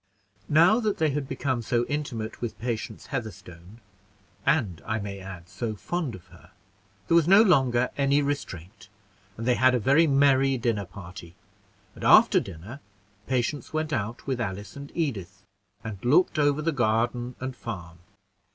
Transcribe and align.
Now 0.49 0.79
that 0.79 0.97
they 0.97 1.11
had 1.11 1.27
become 1.29 1.61
so 1.61 1.85
intimate 1.85 2.41
with 2.41 2.57
Patience 2.57 3.05
Heatherstone 3.13 3.81
and, 4.47 4.81
I 4.83 4.97
may 4.97 5.19
add, 5.19 5.47
so 5.47 5.75
fond 5.75 6.15
of 6.15 6.25
her 6.29 6.49
there 7.07 7.13
was 7.13 7.27
no 7.27 7.43
longer 7.43 7.91
any 7.97 8.19
restraint, 8.23 8.89
and 9.37 9.45
they 9.47 9.53
had 9.53 9.75
a 9.75 9.79
very 9.79 10.07
merry 10.07 10.57
dinner 10.57 10.85
party; 10.85 11.35
and 11.93 12.03
after 12.03 12.39
dinner, 12.39 12.79
Patience 13.27 13.73
went 13.73 13.93
out 13.93 14.25
with 14.25 14.41
Alice 14.41 14.75
and 14.75 14.91
Edith, 14.95 15.43
and 15.83 16.03
looked 16.03 16.39
over 16.39 16.63
the 16.63 16.71
garden 16.71 17.35
and 17.39 17.55
farm. 17.55 17.99